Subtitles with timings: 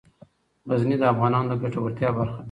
[0.69, 2.39] غزني د افغانانو د ګټورتیا برخه ده.